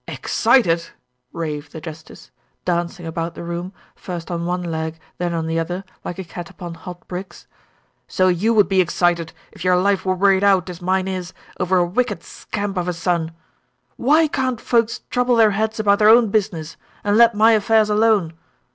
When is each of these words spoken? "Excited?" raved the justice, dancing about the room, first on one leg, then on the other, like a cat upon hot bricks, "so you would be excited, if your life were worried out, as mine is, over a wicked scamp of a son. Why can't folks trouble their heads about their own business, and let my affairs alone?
"Excited?" 0.07 0.89
raved 1.31 1.73
the 1.73 1.79
justice, 1.79 2.31
dancing 2.65 3.05
about 3.05 3.35
the 3.35 3.43
room, 3.43 3.71
first 3.95 4.31
on 4.31 4.47
one 4.47 4.63
leg, 4.63 4.99
then 5.19 5.31
on 5.35 5.45
the 5.45 5.59
other, 5.59 5.83
like 6.03 6.17
a 6.17 6.23
cat 6.23 6.49
upon 6.49 6.73
hot 6.73 7.07
bricks, 7.07 7.45
"so 8.07 8.27
you 8.27 8.51
would 8.51 8.67
be 8.67 8.81
excited, 8.81 9.31
if 9.51 9.63
your 9.63 9.75
life 9.77 10.03
were 10.03 10.15
worried 10.15 10.43
out, 10.43 10.71
as 10.71 10.81
mine 10.81 11.07
is, 11.07 11.33
over 11.59 11.77
a 11.77 11.85
wicked 11.85 12.23
scamp 12.23 12.77
of 12.77 12.87
a 12.87 12.93
son. 12.93 13.31
Why 13.95 14.27
can't 14.27 14.59
folks 14.59 15.01
trouble 15.11 15.35
their 15.35 15.51
heads 15.51 15.79
about 15.79 15.99
their 15.99 16.09
own 16.09 16.29
business, 16.31 16.77
and 17.03 17.15
let 17.15 17.35
my 17.35 17.51
affairs 17.51 17.91
alone? 17.91 18.33